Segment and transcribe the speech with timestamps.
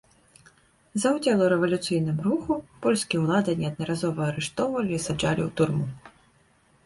[1.01, 2.53] За ўдзел у рэвалюцыйным руху
[2.85, 5.85] польскія ўлады неаднаразова арыштоўвалі і саджалі ў турму.